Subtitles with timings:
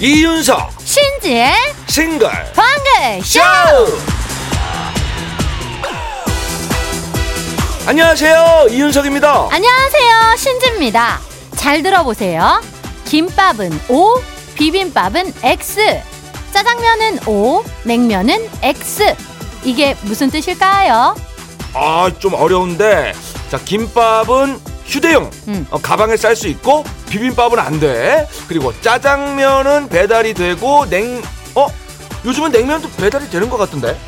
[0.00, 1.52] 이윤석 신지의
[1.86, 3.40] 싱글 방글 쇼!
[7.86, 9.48] 안녕하세요 이윤석입니다.
[9.52, 11.20] 안녕하세요 신지입니다.
[11.54, 12.60] 잘 들어보세요.
[13.04, 14.20] 김밥은 O
[14.56, 16.02] 비빔밥은 X
[16.52, 19.14] 짜장면은 O 냉면은 X
[19.66, 21.14] 이게 무슨 뜻일까요?
[21.74, 23.12] 아 좀 어려운데.
[23.50, 25.30] 자 김밥은 휴대용.
[25.48, 25.66] 음.
[25.70, 28.28] 어, 가방에 쌀 수 있고 비빔밥은 안 돼.
[28.48, 31.20] 그리고 짜장면은 배달이 되고 냉
[31.56, 31.66] 어?
[32.24, 33.98] 요즘은 냉면도 배달이 되는 것 같은데?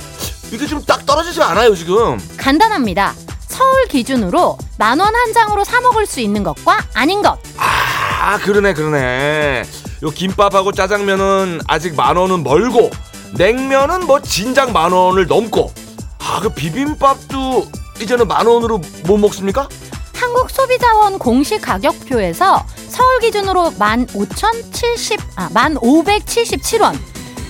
[0.53, 2.19] 이게 좀딱 떨어지지 않아요 지금.
[2.37, 3.15] 간단합니다.
[3.49, 7.37] 서울 기준으로 만 원 한 장으로 사 먹을 수 있는 것과 아닌 것.
[7.59, 9.65] 아 그러네 그러네.
[10.05, 12.91] 요 김밥하고 짜장면은 아직 만 원은 멀고
[13.37, 15.73] 냉면은 뭐 진작 만 원을 넘고
[16.21, 17.67] 아 그 비빔밥도
[18.01, 19.69] 이제는 만 원으로 못 먹습니까?
[20.15, 26.97] 한국 소비자원 공식 가격표에서 서울 기준으로 15,070, 아, 1,577원.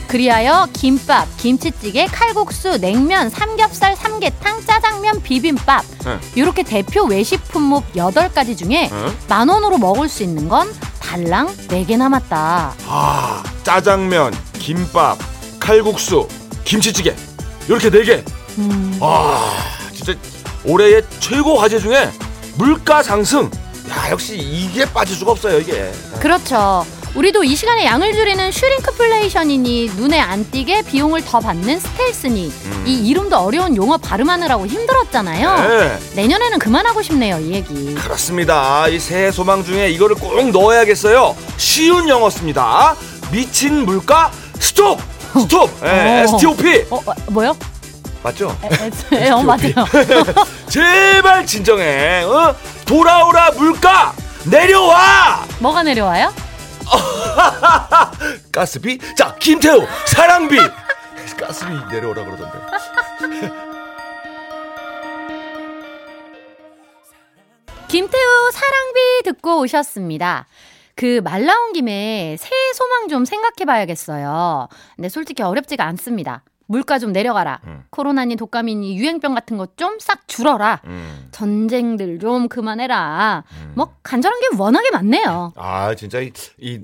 [0.06, 6.18] 그리하여 김밥, 김치찌개, 칼국수, 냉면, 삼겹살, 삼계탕, 짜장면, 비빔밥 네.
[6.34, 9.12] 이렇게 대표 외식 품목 8가지 중에 어?
[9.28, 12.74] 만 원으로 먹을 수 있는 건 달랑 4개 남았다.
[12.86, 15.18] 아 짜장면, 김밥,
[15.68, 16.26] 칼국수,
[16.64, 17.14] 김치찌개
[17.68, 18.24] 이렇게 네 개.
[18.56, 19.54] 음, 아
[19.94, 20.14] 진짜
[20.64, 22.08] 올해의 최고 화제 중에
[22.56, 23.50] 물가 상승.
[23.90, 25.92] 야 역시 이게 빠질 수가 없어요 이게.
[26.20, 26.86] 그렇죠.
[27.14, 32.84] 우리도 이 시간에 양을 줄이는 슈링크플레이션이니 눈에 안 띄게 비용을 더 받는 스텔스니 음.
[32.86, 35.68] 이 이름도 어려운 용어 발음하느라고 힘들었잖아요.
[35.68, 35.98] 네.
[36.16, 37.94] 내년에는 그만하고 싶네요, 이 얘기.
[37.94, 38.88] 그렇습니다.
[38.88, 41.36] 이 새해 소망 중에 이거를 꼭 넣어야겠어요.
[41.58, 42.96] 쉬운 영어 씁니다.
[43.30, 45.17] 미친 물가 스톱!
[45.40, 45.70] 스톱!
[45.84, 46.24] 예, 어.
[46.24, 46.86] STOP!
[46.90, 47.56] 어, 어 뭐요?
[48.22, 48.56] 맞죠?
[48.62, 49.72] 에, 에, 에, 어, 맞아요.
[50.68, 52.22] 제발 진정해.
[52.24, 52.54] 어?
[52.84, 54.12] 돌아오라 물가!
[54.44, 55.44] 내려와!
[55.60, 56.32] 뭐가 내려와요?
[58.52, 58.98] 가스비?
[59.16, 59.86] 자, 김태우!
[60.06, 60.56] 사랑비!
[61.38, 62.58] 가스비 내려오라 그러던데.
[67.86, 70.46] 김태우 사랑비 듣고 오셨습니다.
[70.98, 74.68] 그 말 나온 김에 새해 소망 좀 생각해 봐야겠어요.
[74.96, 76.42] 근데 솔직히 어렵지가 않습니다.
[76.70, 77.60] 물가 좀 내려가라.
[77.66, 77.84] 음.
[77.90, 80.82] 코로나니 독감이니 유행병 같은 것 좀 싹 줄어라.
[80.84, 81.28] 음.
[81.30, 83.44] 전쟁들 좀 그만해라.
[83.62, 83.72] 음.
[83.74, 85.52] 뭐 간절한 게 워낙에 많네요.
[85.56, 86.32] 아, 진짜 이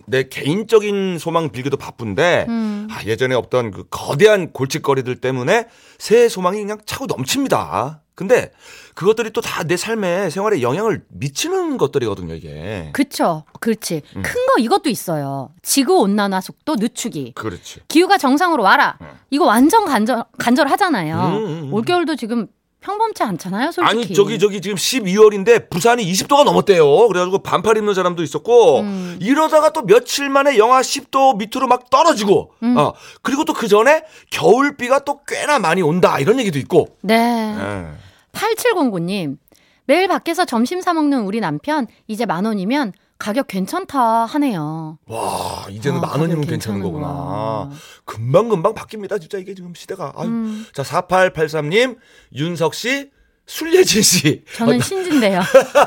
[0.07, 2.89] 내 개인적인 소망 빌기도 바쁜데 음.
[2.91, 5.67] 아, 예전에 없던 그 거대한 골칫거리들 때문에
[5.99, 8.01] 새해 소망이 그냥 차고 넘칩니다.
[8.15, 8.53] 근데
[8.95, 12.91] 그것들이 또 다 내 삶에 생활에 영향을 미치는 것들이거든요, 이게.
[12.93, 13.45] 그쵸.
[13.61, 14.03] 그렇지.
[14.17, 14.23] 음.
[14.23, 15.51] 큰거 이것도 있어요.
[15.63, 17.33] 지구 온난화 속도 늦추기.
[17.35, 17.81] 그렇지.
[17.89, 18.99] 기후가 정상으로 와라.
[19.01, 19.07] 음.
[19.31, 21.17] 이거 완전 간절 간절하잖아요.
[21.17, 21.75] 음, 음, 음.
[21.75, 22.47] 올겨울도 지금
[22.81, 24.05] 평범치 않잖아요, 솔직히.
[24.05, 27.09] 아니 저기 저기 지금 12월인데 부산이 20도가 넘었대요.
[27.09, 29.17] 그래 가지고 반팔 입는 사람도 있었고 음.
[29.23, 32.77] 이러다가 또 며칠 만에 영하 10도 밑으로 막 떨어지고 음.
[32.77, 32.93] 어
[33.23, 36.89] 그리고 또 그 전에 겨울비가 또 꽤나 많이 온다 이런 얘기도 있고.
[37.01, 37.15] 네.
[37.59, 38.04] 예.
[38.35, 39.39] 8709님.
[39.87, 44.99] 매일 밖에서 점심 사 먹는 우리 남편 이제 만 원이면 가격 괜찮다 하네요.
[45.07, 47.07] 와 이제는 아, 만 원이면 괜찮은 거구나.
[47.07, 47.71] 괜찮은구나.
[48.05, 49.21] 금방 금방 바뀝니다.
[49.21, 50.13] 진짜 이게 지금 시대가.
[50.17, 50.27] 아유.
[50.29, 51.97] 음, 자 4883님
[52.35, 53.11] 윤석 씨.
[53.47, 55.43] 술예진 씨, 저는 신진데요.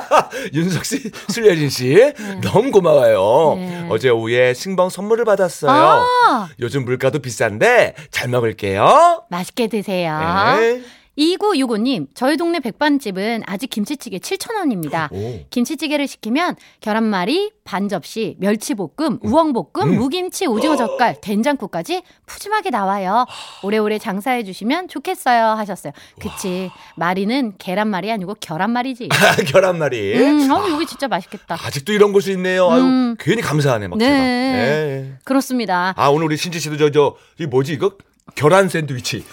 [0.54, 3.56] 윤석 씨, 술예진 씨, 너무 고마워요.
[3.56, 3.88] 네.
[3.90, 5.72] 어제 오후에 신봉 선물을 받았어요.
[5.72, 9.24] 아, 요즘 물가도 비싼데 잘 먹을게요.
[9.32, 10.20] 맛있게 드세요.
[10.60, 10.84] 네.
[11.18, 15.12] 2965님, 저희 동네 백반집은 아직 김치찌개 7,000원입니다.
[15.12, 15.46] 오.
[15.50, 19.98] 김치찌개를 시키면 계란말이, 반 접시, 멸치볶음, 우엉볶음, 음.
[19.98, 23.26] 무김치, 오징어 젓갈, 된장국까지 푸짐하게 나와요.
[23.64, 25.92] 오래오래 장사해 주시면 좋겠어요 하셨어요.
[26.20, 26.70] 그치.
[26.96, 29.10] 마리는 계란말이 아니고 결란말이지.
[29.48, 30.14] 계란말이.
[30.22, 31.58] 음, 어, 여기 진짜 맛있겠다.
[31.60, 32.70] 아직도 이런 곳이 있네요.
[32.70, 33.16] 아유, 음.
[33.20, 34.06] 괜히 감사하네, 막 네.
[34.06, 34.18] 제가.
[34.18, 35.14] 네.
[35.24, 35.94] 그렇습니다.
[35.98, 37.94] 아, 오늘 우리 신지 씨도 저, 저, 이 뭐지, 이거?
[38.36, 39.24] 계란 샌드위치.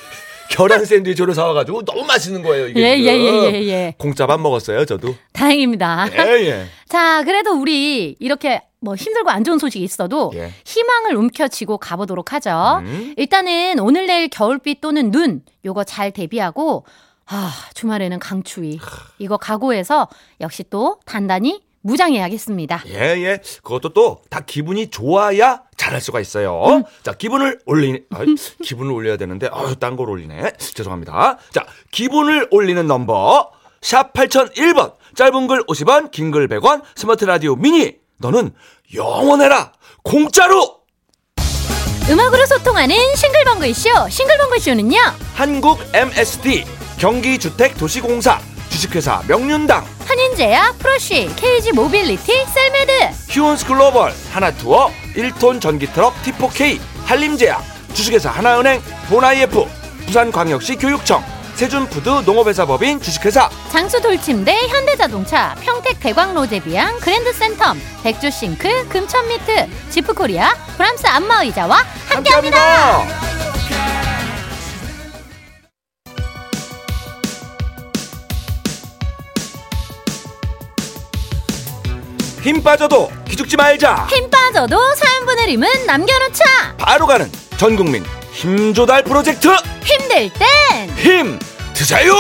[0.51, 2.81] 계란 샌드위치로 사와가지고 너무 맛있는 거예요, 이게.
[2.81, 3.07] 예, 예.
[3.07, 3.95] 예, 예, 예.
[3.99, 5.15] 공짜 밥 먹었어요, 저도.
[5.33, 6.09] 다행입니다.
[6.13, 6.67] 예, 예.
[6.89, 10.53] 자, 그래도 우리 이렇게 뭐 힘들고 안 좋은 소식이 있어도 예.
[10.65, 12.83] 희망을 움켜쥐고 가보도록 하죠.
[12.85, 13.15] 음.
[13.17, 16.85] 일단은 오늘 내일 겨울비 또는 눈 요거 잘 대비하고
[17.27, 18.79] 아 주말에는 강추위
[19.19, 20.09] 이거 각오해서
[20.43, 22.83] 역시 또 단단히 무장해야겠습니다.
[22.89, 22.93] 예,
[23.23, 23.39] 예.
[23.63, 26.61] 그것도 또 다 기분이 좋아야 잘할 수가 있어요.
[26.67, 26.83] 음.
[27.03, 28.27] 자, 기분을 올리는, 아이,
[28.63, 30.53] 기분을 올려야 되는데, 아유, 딴걸 올리네.
[30.59, 31.39] 죄송합니다.
[31.53, 33.51] 자, 기분을 올리는 넘버,
[33.83, 37.97] 샵 8001번, 짧은 글 50원, 긴 글 100원, 스마트 라디오 미니.
[38.19, 38.53] 너는
[38.95, 39.73] 영원해라!
[40.03, 40.81] 공짜로!
[42.09, 44.99] 음악으로 소통하는 싱글벙글 쇼 싱글벙글 쇼는요
[45.35, 46.65] 한국 MSD,
[46.99, 49.85] 경기주택도시공사 주식회사 명륜당
[50.35, 52.93] 한인제야 프로쉬 KG 모빌리티 셀메드
[53.31, 57.63] 휴온스 글로벌 하나투어 1톤 전기 트럭 T4K 한림제약
[57.95, 59.67] 주식회사 하나은행 보나이F
[60.07, 61.23] 부산광역시 교육청
[61.55, 71.77] 세준푸드 농업회사법인 주식회사 장수 돌침대 현대자동차 평택 대광로제비앙 그랜드센텀 백조싱크 금천미트 지프코리아 브람스 안마의자와
[72.09, 72.59] 함께합니다.
[72.59, 73.34] 함께합니다.
[82.45, 84.07] 힘 빠져도 기죽지 말자.
[84.11, 86.45] 힘 빠져도 사연분의 힘은 남겨놓자.
[86.77, 89.49] 바로 가는 전국민 힘조달 프로젝트
[89.83, 91.39] 힘들 땐 힘
[91.73, 92.13] 드세요.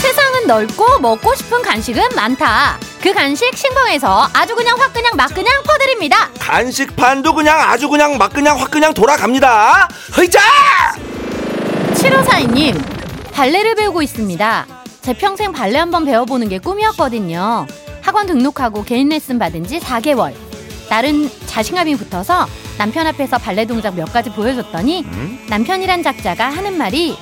[0.00, 2.78] 세상은 넓고 먹고 싶은 간식은 많다.
[3.00, 6.28] 그 간식 신봉에서 아주 그냥 확 그냥 막 그냥 퍼드립니다.
[6.38, 9.88] 간식판도 그냥 아주 그냥 막 그냥 확 그냥 돌아갑니다.
[10.12, 10.40] 흐이자!
[11.94, 12.91] 7542님,
[13.32, 14.66] 발레를 배우고 있습니다.
[15.00, 17.66] 제 평생 발레 한번 배워보는 게 꿈이었거든요.
[18.02, 20.34] 학원 등록하고 개인 레슨 받은 지 4개월.
[20.88, 22.46] 나름 자신감이 붙어서
[22.78, 25.46] 남편 앞에서 발레 동작 몇 가지 보여줬더니 음?
[25.48, 27.16] 남편이란 작자가 하는 말이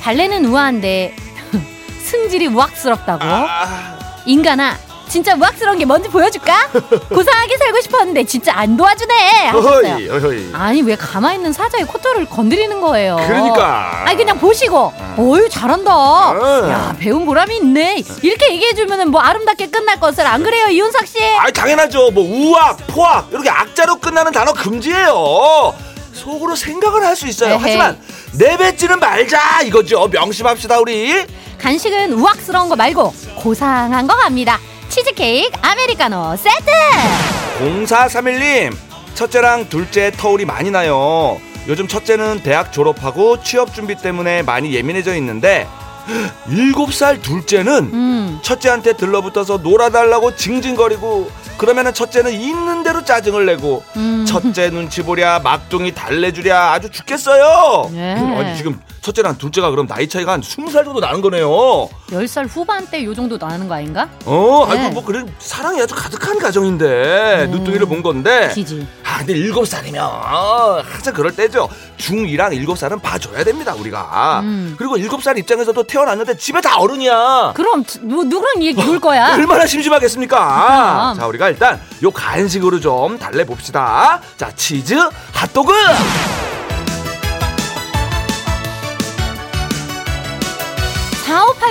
[0.00, 1.14] 발레는 우아한데
[2.04, 3.24] 승질이 우악스럽다고.
[3.24, 4.76] 아, 인간아,
[5.08, 6.68] 진짜 우악스러운 게 뭔지 보여줄까?
[7.08, 9.50] 고상하게 살고 싶었는데 진짜 안 도와주네.
[9.52, 10.50] 어허이, 어허이.
[10.52, 13.16] 아니 왜 가만히 있는 사자의 코털을 건드리는 거예요?
[13.26, 14.02] 그러니까.
[14.06, 16.32] 아니 그냥 보시고 어유 잘한다.
[16.32, 16.70] 응.
[16.70, 18.02] 야 배운 보람이 있네.
[18.22, 21.18] 이렇게 얘기해 주면은 뭐 아름답게 끝날 것을 안 그래요 이윤석 씨?
[21.38, 22.10] 아, 당연하죠.
[22.10, 25.74] 뭐 우악, 포악 이렇게 악자로 끝나는 단어 금지예요.
[26.12, 27.50] 속으로 생각을 할 수 있어요.
[27.54, 27.60] 에헤이.
[27.62, 27.98] 하지만
[28.34, 30.08] 내뱉지는 말자 이거죠.
[30.08, 31.24] 명심합시다 우리.
[31.60, 34.58] 간식은 우악스러운 거 말고 고상한 거 갑니다.
[34.98, 36.66] 치즈케이크 아메리카노 세트.
[37.60, 38.76] 0431님
[39.14, 45.68] 첫째랑 둘째 터울이 많이 나요 요즘 첫째는 대학 졸업하고 취업 준비 때문에 많이 예민해져 있는데
[46.48, 48.38] 7살 둘째는 음.
[48.42, 54.24] 첫째한테 들러붙어서 놀아달라고 징징거리고 그러면은 첫째는 있는 대로 짜증을 내고 음.
[54.26, 58.14] 첫째 눈치 보랴 막둥이 달래주랴 아주 죽겠어요 네.
[58.68, 61.48] 지금 첫째랑 둘째가 그럼 나이 차이가 한 20살 정도 나는 거네요
[62.10, 64.08] 10살 후반대 요 정도 나는 거 아닌가?
[64.26, 64.78] 어, 네.
[64.78, 67.50] 아이고 뭐 그래 사랑이 아주 가득한 가정인데 음.
[67.50, 68.50] 눈둥이를 본 건데.
[68.54, 68.86] 기지.
[69.04, 71.68] 아, 근데 일곱 살이면 항상 그럴 때죠.
[71.96, 74.40] 중2랑 일곱 살은 봐줘야 됩니다 우리가.
[74.42, 74.74] 음.
[74.78, 77.52] 그리고 일곱 살 입장에서도 태어났는데 집에 다 어른이야.
[77.54, 79.32] 그럼 누, 누구랑 얘기 놀 거야?
[79.36, 81.14] 얼마나 심심하겠습니까?
[81.16, 84.20] 자, 우리가 일단 요 간식으로 좀 달래 봅시다.
[84.36, 84.94] 자, 치즈
[85.32, 85.72] 핫도그.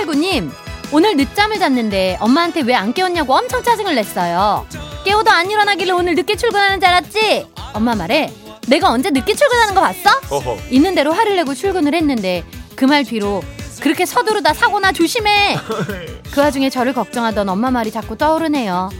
[0.06, 0.50] 4589님,
[0.92, 4.66] 오늘 늦잠을 잤는데 엄마한테 왜 안 깨웠냐고 엄청 짜증을 냈어요.
[5.04, 7.46] 깨워도 안 일어나길래 오늘 늦게 출근하는 줄 알았지?
[7.74, 8.32] 엄마 말에
[8.68, 10.10] 내가 언제 늦게 출근하는 거 봤어?
[10.30, 10.56] 어허.
[10.70, 12.44] 있는 대로 화를 내고 출근을 했는데
[12.76, 13.42] 그 말 뒤로
[13.80, 15.56] 그렇게 서두르다 사고나 조심해.
[16.32, 18.90] 그 와중에 저를 걱정하던 엄마 말이 자꾸 떠오르네요.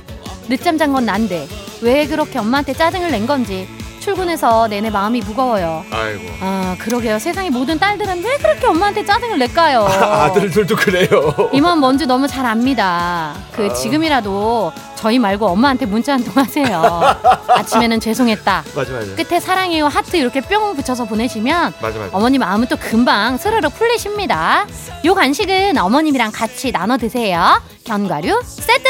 [0.49, 1.47] 늦잠 잔 건 난데
[1.83, 3.69] 왜 그렇게 엄마한테 짜증을 낸 건지
[4.13, 5.85] 출근해서 내내 마음이 무거워요.
[5.91, 6.23] 아이고.
[6.41, 7.19] 아 그러게요.
[7.19, 9.85] 세상의 모든 딸들은 왜 그렇게 엄마한테 짜증을 낼까요?
[10.01, 11.51] 아 들들도 그래요.
[11.53, 13.35] 이 마음 뭔지 너무 잘 압니다.
[13.53, 16.83] 그 지금이라도 저희 말고 엄마한테 문자 한 통 하세요.
[17.49, 18.65] 아침에는 죄송했다.
[18.75, 19.15] 맞아 맞아.
[19.15, 22.17] 끝에 사랑해요 하트 이렇게 뿅 붙여서 보내시면 맞아 맞아.
[22.17, 24.65] 어머님 마음은 또 금방 스르륵 풀리십니다.
[25.05, 27.61] 요 간식은 어머님이랑 같이 나눠 드세요.
[27.85, 28.89] 견과류 세트.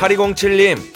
[0.00, 0.93] 8207님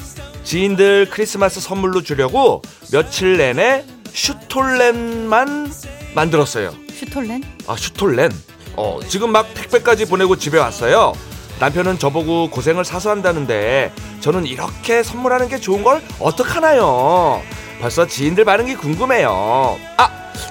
[0.49, 5.71] 지인들 크리스마스 선물로 주려고 며칠 내내 슈톨렌만
[6.15, 6.75] 만들었어요.
[6.91, 7.43] 슈톨렌?
[7.67, 8.33] 아 슈톨렌.
[8.75, 11.13] 어 지금 막 택배까지 보내고 집에 왔어요.
[11.61, 17.43] 남편은 저보고 고생을 사서 한다는데 저는 이렇게 선물하는 게 좋은 걸 어떡하나요?
[17.81, 19.79] 벌써 지인들 반응이 궁금해요.
[19.97, 20.09] 아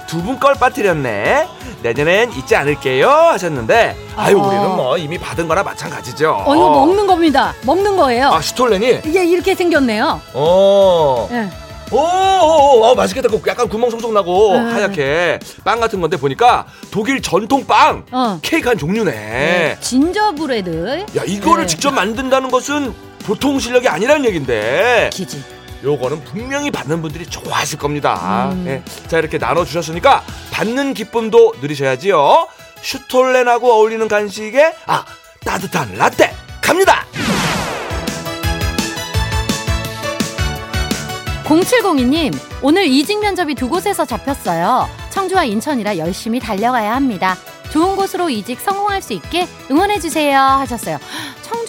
[0.07, 1.47] 두 분 걸 빠뜨렸네.
[1.83, 4.47] 내년엔 잊지 않을게요 하셨는데 아유 어.
[4.47, 6.43] 우리는 뭐 이미 받은 거나 마찬가지죠.
[6.45, 7.53] 어 이거 먹는 겁니다.
[7.63, 8.29] 먹는 거예요.
[8.29, 10.21] 아 슈톨렌이 이게 이렇게 생겼네요.
[10.33, 11.29] 어.
[11.31, 11.49] 예.
[11.89, 13.29] 오, 오, 오, 어, 맛있겠다.
[13.29, 14.73] 그 약간 구멍 송송 나고 음.
[14.73, 18.39] 하얗게 빵 같은 건데 보니까 독일 전통 빵 어.
[18.41, 19.11] 케이크 한 종류네.
[19.11, 21.05] 네, 진저브레드.
[21.17, 21.67] 야 이거를 네.
[21.67, 22.93] 직접 만든다는 것은
[23.25, 25.41] 보통 실력이 아니라는 얘긴데 기지.
[25.83, 28.49] 요거는 분명히 받는 분들이 좋아하실 겁니다.
[28.53, 28.65] 음.
[28.67, 28.83] 예.
[29.07, 32.47] 자 이렇게 나눠 주셨으니까 받는 기쁨도 누리셔야지요.
[32.81, 35.05] 슈톨렌하고 어울리는 간식에 아
[35.45, 37.05] 따뜻한 라떼 갑니다.
[41.45, 44.89] 0702님, 오늘 이직 면접이 두 곳에서 잡혔어요.
[45.11, 47.37] 청주와 인천이라 열심히 달려가야 합니다.
[47.71, 50.37] 좋은 곳으로 이직 성공할 수 있게 응원해주세요.
[50.37, 50.97] 하셨어요.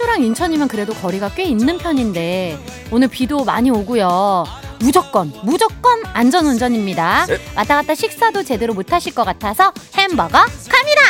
[0.08, 2.58] 청주랑 인천이면 그래도 거리가 꽤 있는 편인데,
[2.90, 4.44] 오늘 비도 많이 오고요.
[4.80, 7.26] 무조건 무조건 안전 운전입니다.
[7.26, 7.38] 네.
[7.54, 11.02] 왔다 갔다 식사도 제대로 못 하실 것 같아서 햄버거 갑니다.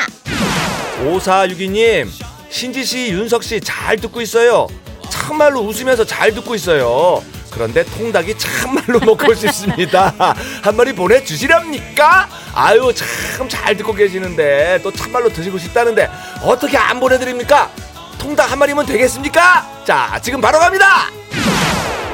[1.05, 2.09] 5462님,
[2.51, 4.67] 신지 씨, 윤석 씨 잘 듣고 있어요.
[5.09, 7.23] 참말로 웃으면서 잘 듣고 있어요.
[7.51, 10.13] 그런데 통닭이 참말로 먹고 싶습니다.
[10.63, 12.29] 한 마리 보내주시렵니까?
[12.55, 16.09] 아유, 참 잘 듣고 계시는데 또 참말로 드시고 싶다는데
[16.43, 17.71] 어떻게 안 보내드립니까?
[18.19, 19.83] 통닭 한 마리면 되겠습니까?
[19.85, 21.07] 자, 지금 바로 갑니다!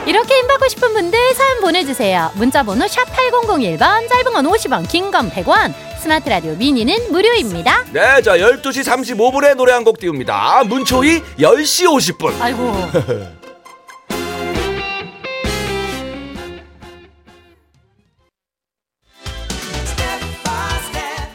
[0.06, 2.30] 이렇게 힘받고 싶은 분들 사연 보내주세요.
[2.34, 7.84] 문자번호 샵 8001번, 짧은 건 50원, 긴 건 100원, 스마트 라디오 미니는 무료입니다.
[7.90, 10.64] 네, 자, 12시 35분에 노래 한 곡 띄웁니다.
[10.66, 11.86] 문초희 10시
[12.18, 12.34] 50분.
[12.40, 12.74] 아이고.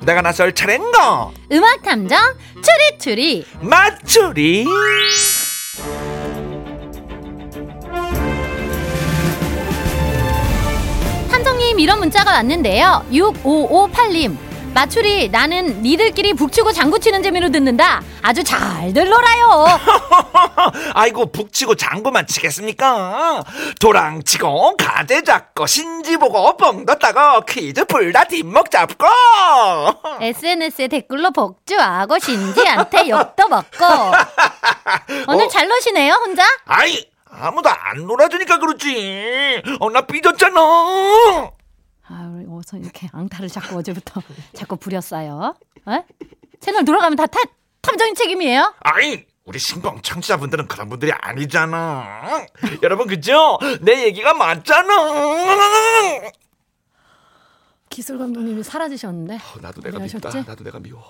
[0.00, 1.30] 내가 나설 차례인가?
[1.52, 2.18] 음악 탐정
[2.62, 3.44] 추리추리.
[3.60, 4.66] 맞추리.
[11.30, 13.04] 탐정님 이런 문자가 왔는데요.
[13.10, 14.36] 6558님.
[14.74, 18.02] 마추리 나는 니들끼리 북치고 장구치는 재미로 듣는다.
[18.22, 19.66] 아주 잘들 놀아요.
[20.94, 23.42] 아이고 북치고 장구만 치겠습니까?
[23.80, 29.06] 도랑치고 가재 잡고 신지 보고 뻥 떴다고 퀴즈 풀다 뒷목 잡고
[30.22, 33.84] SNS에 댓글로 복주하고 신지한테 욕도 먹고.
[35.26, 35.48] 오늘 어.
[35.48, 36.44] 잘 노시네요 혼자?
[36.66, 40.60] 아이 아무도 안 놀아주니까 그렇지 어 나 삐졌잖아
[42.12, 44.20] 아, 우리 어서 이렇게 앙탈을 자꾸 어제부터
[44.52, 45.54] 자꾸 부렸어요.
[45.88, 46.04] 에?
[46.58, 47.38] 채널 돌아가면 다 타,
[47.80, 48.74] 탐정인 책임이에요?
[48.80, 52.46] 아이 우리 신봉 청취자분들은 그런 분들이 아니잖아
[52.82, 53.58] 여러분 그죠?
[53.80, 54.92] 내 얘기가 맞잖아
[57.88, 59.36] 기술 감독님이 사라지셨는데.
[59.36, 60.44] 어, 나도 내가 하셨지?
[60.46, 61.02] 나도 내가 미워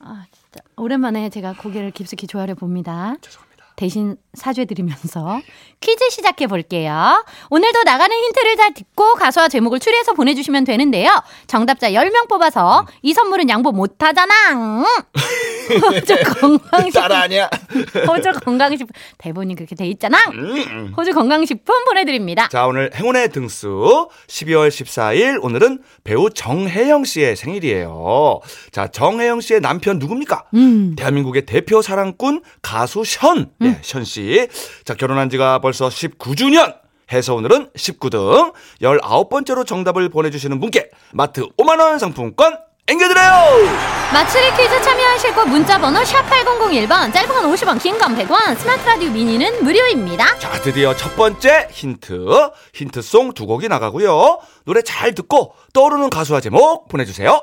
[0.00, 3.14] 아, 진짜 오랜만에 제가 고개를 깊숙이 조아려 봅니다.
[3.20, 3.47] 죄송합니다
[3.78, 5.40] 대신 사죄드리면서
[5.80, 7.24] 퀴즈 시작해 볼게요.
[7.48, 11.10] 오늘도 나가는 힌트를 잘 듣고 가수와 제목을 추리해서 보내주시면 되는데요.
[11.46, 14.34] 정답자 10명 뽑아서 이 선물은 양보 못하잖아.
[15.74, 16.90] 호주 건강식품.
[16.92, 17.50] 따라하냐
[18.08, 18.92] 호주 건강식품.
[19.18, 20.18] 대본이 그렇게 돼 있잖아.
[20.32, 20.92] 음.
[20.96, 22.48] 호주 건강식품 보내드립니다.
[22.48, 28.40] 자, 오늘 행운의 등수 12월 14일 오늘은 배우 정혜영 씨의 생일이에요.
[28.72, 30.44] 자, 정혜영 씨의 남편 누굽니까?
[30.54, 30.94] 음.
[30.96, 33.50] 대한민국의 대표 사랑꾼 가수 션.
[33.58, 34.48] 네, 션 씨.
[34.84, 36.76] 자, 결혼한 지가 벌써 19주년.
[37.10, 42.58] 해서 오늘은 19등 19번째로 정답을 보내주시는 분께 마트 5만원 상품권
[42.88, 43.68] 앵겨드려요!
[44.14, 48.86] 마추리 퀴즈 참여하실 곳 문자 번호 샵 8001번, 짧은 건 50원, 긴 건 100원, 스마트
[48.86, 50.38] 라디오 미니는 무료입니다.
[50.38, 52.26] 자, 드디어 첫 번째 힌트.
[52.72, 54.38] 힌트송 두 곡이 나가고요.
[54.64, 57.42] 노래 잘 듣고 떠오르는 가수와 제목 보내주세요.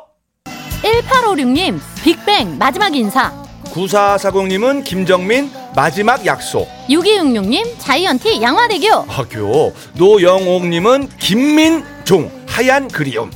[0.81, 3.31] 1856님, 빅뱅 마지막 인사.
[3.65, 6.67] 9440님은 김정민 마지막 약속.
[6.89, 8.87] 6266님, 자이언티 양화대교.
[9.07, 9.75] 학교.
[9.93, 13.29] 노영옥님은 김민종 하얀 그리움.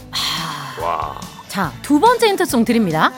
[1.60, 3.12] 자, 두 번째 힌트송 드립니다.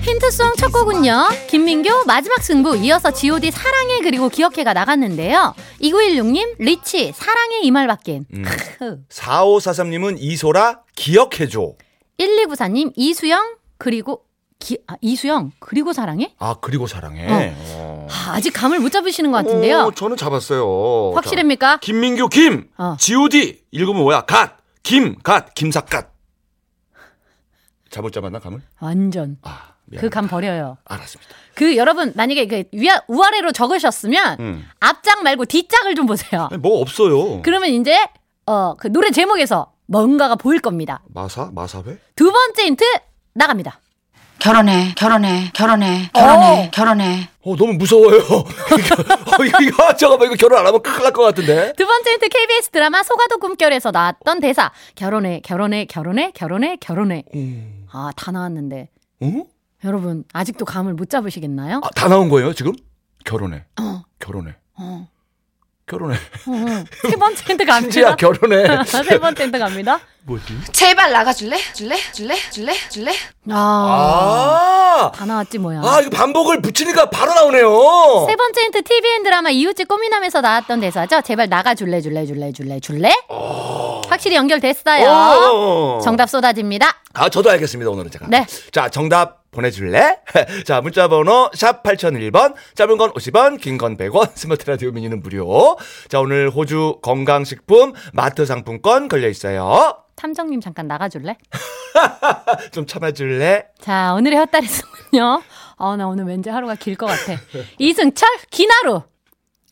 [0.00, 1.28] 힌트송 첫 곡은요.
[1.46, 5.54] 김민교 마지막 승부 이어서 G.O.D 사랑해 그리고 기억해가 나갔는데요.
[5.80, 8.26] 2916님 리치 사랑해 이 말밖엔.
[8.34, 8.42] 음.
[8.42, 8.98] 크흐.
[9.08, 11.74] 4543님은 이소라 기억해줘.
[12.18, 14.24] 1294님 이수영 그리고
[14.58, 16.34] 기, 아, 이수영 그리고 사랑해?
[16.40, 17.54] 아 그리고 사랑해.
[17.54, 18.08] 어.
[18.10, 19.78] 아, 아직 감을 못 잡으시는 것 같은데요.
[19.78, 21.12] 어, 저는 잡았어요.
[21.14, 21.74] 확실합니까?
[21.74, 22.68] 자, 김민교 김.
[22.78, 22.96] 어.
[22.98, 24.22] G.O.D 읽으면 뭐야?
[24.22, 24.56] 갓.
[24.82, 25.14] 김.
[25.22, 25.54] 갓.
[25.54, 26.17] 김삿갓.
[27.90, 28.60] 잘못 잡았나 감을?
[28.80, 29.74] 완전 아.
[29.98, 30.76] 그 감 버려요.
[30.84, 31.32] 알았습니다.
[31.54, 34.68] 그 여러분 만약에 그 위아 우아래로 적으셨으면 음.
[34.80, 36.48] 앞장 말고 뒷장을 좀 보세요.
[36.50, 37.40] 아니, 뭐 없어요.
[37.42, 37.96] 그러면 이제
[38.46, 41.00] 어 그 노래 제목에서 뭔가가 보일 겁니다.
[41.14, 41.96] 마사 마사회?
[42.16, 42.84] 두 번째 힌트
[43.32, 43.80] 나갑니다.
[44.40, 47.28] 결혼해, 결혼해, 결혼해, 결혼해, 결혼해.
[47.42, 48.18] 어 너무 무서워요.
[48.20, 48.44] 어,
[49.62, 51.72] 이거 잠깐만 이거 결혼 안 하면 큰일 날 것 같은데.
[51.76, 57.77] 두 번째 힌트 KBS 드라마 소가도 꿈결에서 나왔던 대사 결혼해 결혼해 결혼해 결혼해 결혼해 음.
[57.90, 58.90] 아 다 나왔는데
[59.20, 59.26] 어?
[59.84, 61.80] 여러분 아직도 감을 못 잡으시겠나요?
[61.84, 62.72] 아, 다 나온 거예요 지금?
[63.24, 63.64] 결혼해.
[63.80, 64.54] 어, 결혼해.
[64.74, 65.08] 어,
[65.88, 66.16] 결혼해.
[66.16, 66.84] 어, 어.
[67.08, 68.16] 세 번째 힌트 진지야 갑니다.
[68.16, 68.84] 결혼해.
[69.04, 70.00] 세 번째 힌트 갑니다.
[70.24, 70.54] 뭐지?
[70.72, 71.56] 제발 나가줄래?
[71.72, 71.96] 줄래?
[72.12, 72.34] 줄래?
[72.52, 72.72] 줄래?
[72.90, 73.12] 줄래?
[73.50, 75.12] 아, 아.
[75.14, 75.80] 다 나왔지 뭐야.
[75.82, 78.26] 아 이거 반복을 붙이니까 바로 나오네요.
[78.28, 81.22] 세 번째 힌트 TVN 드라마 이웃집 꼬미남에서 나왔던 대사죠.
[81.22, 83.10] 제발 나가 줄래 줄래 줄래 줄래 줄래?
[83.28, 84.02] 어.
[84.08, 85.08] 확실히 연결됐어요.
[85.08, 86.00] 오.
[86.02, 86.94] 정답 쏟아집니다.
[87.14, 88.26] 아, 저도 알겠습니다, 오늘은 제가.
[88.28, 88.46] 네.
[88.72, 90.18] 자, 정답 보내줄래?
[90.66, 95.76] 자, 문자번호 샵 8001번, 짧은 건 50원, 긴 건 100원, 스마트 라디오 미니는 무료.
[96.08, 99.96] 자, 오늘 호주 건강식품 마트 상품권 걸려있어요.
[100.16, 101.36] 탐정님 잠깐 나가줄래?
[102.72, 103.66] 좀 참아줄래?
[103.80, 105.42] 자, 오늘의 헛다리 송은요.
[105.76, 107.40] 어, 나 오늘 왠지 하루가 길 것 같아.
[107.78, 109.02] 이승철, 기나루.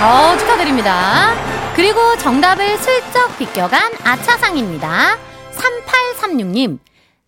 [0.00, 1.34] 어, 축하드립니다.
[1.74, 5.18] 그리고 정답을 슬쩍 비껴간 아차상입니다.
[5.56, 6.78] 3836님,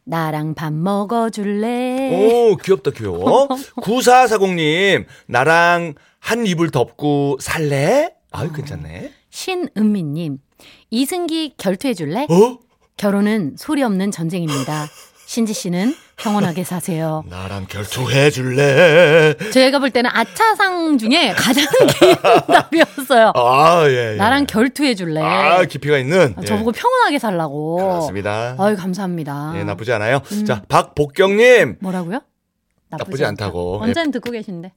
[0.04, 2.10] 나랑 밥 먹어줄래?
[2.52, 3.48] 오, 귀엽다, 귀여워.
[3.82, 8.10] 9440님, 나랑 한 이불 덮고 살래?
[8.32, 9.12] 아유, 괜찮네.
[9.30, 10.38] 신은미님,
[10.90, 12.26] 이승기 결투해줄래?
[12.28, 12.58] 어?
[12.96, 14.86] 결혼은 소리 없는 전쟁입니다.
[15.26, 17.24] 신지 씨는 평온하게 사세요.
[17.26, 19.34] 나랑 결투해 줄래?
[19.52, 21.64] 저희가 볼 때는 아차상 중에 가장
[21.98, 22.14] 긴
[22.46, 23.32] 답이었어요.
[23.34, 24.16] 아, 예, 예.
[24.16, 25.20] 나랑 결투해 줄래?
[25.22, 26.34] 아, 깊이가 있는.
[26.36, 26.44] 아, 예.
[26.44, 27.76] 저보고 평온하게 살라고.
[27.76, 28.54] 그렇습니다.
[28.58, 29.54] 아유, 감사합니다.
[29.56, 30.20] 예, 나쁘지 않아요.
[30.32, 30.44] 음.
[30.44, 31.78] 자, 박복경님.
[31.80, 32.20] 뭐라고요?
[32.90, 33.80] 나쁘지 않다고.
[33.82, 33.88] 예.
[33.88, 34.72] 언제는 듣고 계신데.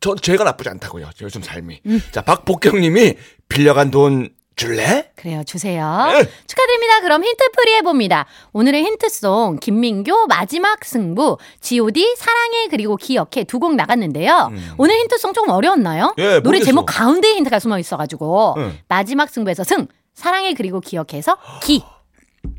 [0.00, 1.10] 저, 제가 나쁘지 않다고요.
[1.20, 1.80] 요즘 삶이.
[1.86, 2.00] 음.
[2.12, 3.14] 자, 박복경님이
[3.48, 5.10] 빌려간 돈 줄래?
[5.16, 5.84] 그래요, 주세요.
[6.12, 6.28] 네.
[6.46, 7.00] 축하드립니다.
[7.00, 8.26] 그럼 힌트풀이 해봅니다.
[8.52, 14.50] 오늘의 힌트송, 김민교, 마지막 승부, GOD, 사랑해, 그리고 기억해 두 곡 나갔는데요.
[14.78, 16.14] 오늘 힌트송 조금 어려웠나요?
[16.18, 16.22] 음.
[16.22, 16.66] 예, 노래 모르겠어.
[16.66, 18.78] 제목 가운데 힌트가 숨어 있어가지고, 응.
[18.88, 21.82] 마지막 승부에서 승, 사랑해, 그리고 기억해서 기,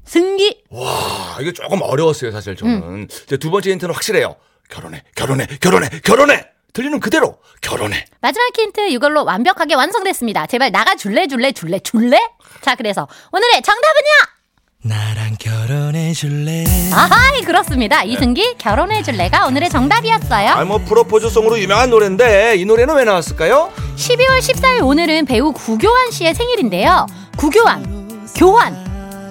[0.04, 0.64] 승기.
[0.72, 2.74] 와, 이게 조금 어려웠어요, 사실 저는.
[2.84, 3.08] 음.
[3.40, 4.36] 두 번째 힌트는 확실해요.
[4.70, 6.44] 결혼해, 결혼해, 결혼해, 결혼해!
[6.76, 8.06] 들리는 그대로, 결혼해.
[8.20, 10.46] 마지막 힌트 이걸로 완벽하게 완성됐습니다.
[10.46, 12.20] 제발 나가 줄래, 줄래, 줄래, 줄래?
[12.62, 14.36] 자, 그래서 오늘의 정답은요?
[14.84, 16.66] 나랑 결혼해 줄래?
[16.94, 18.04] 아하이, 그렇습니다.
[18.04, 20.50] 이승기, 결혼해 줄래가 오늘의 정답이었어요.
[20.50, 23.72] 아, 뭐, 프로포즈송으로 유명한 노래인데, 이 노래는 왜 나왔을까요?
[23.96, 27.08] 12월 14일 오늘은 배우 구교환 씨의 생일인데요.
[27.38, 28.85] 구교환, 교환.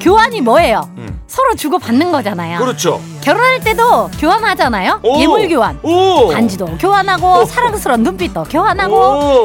[0.04, 0.86] 교환이 뭐예요?
[0.98, 1.18] 음.
[1.26, 2.58] 서로 주고 받는 거잖아요.
[2.58, 3.00] 그렇죠.
[3.22, 5.00] 결혼할 때도 교환하잖아요.
[5.02, 5.18] 오!
[5.18, 5.78] 예물 교환.
[5.82, 6.28] 오!
[6.28, 7.44] 반지도 교환하고 오!
[7.46, 8.94] 사랑스러운 눈빛도 교환하고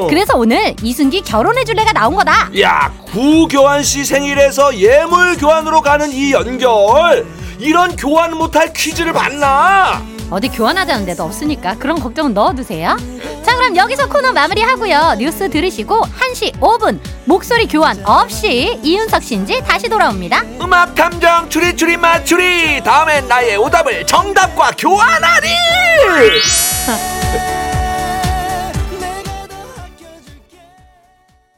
[0.03, 0.07] 오!
[0.07, 2.49] 그래서 오늘 이승기 결혼해 줄래가 나온 거다.
[2.59, 7.25] 야, 구교환 씨 생일에서 예물 교환으로 가는 이 연결.
[7.57, 10.01] 이런 교환 못할 퀴즈를 봤나?
[10.29, 12.97] 어디 교환하자는 데도 없으니까 그런 걱정은 넣어두세요.
[13.43, 15.15] 자 그럼 여기서 코너 마무리하고요.
[15.17, 20.43] 뉴스 들으시고 1시 5분 목소리 교환 없이 이윤석 씨인지 다시 돌아옵니다.
[20.61, 25.47] 음악 탐정 추리 추리 맞추리 다음엔 나의 오답을 정답과 교환하리.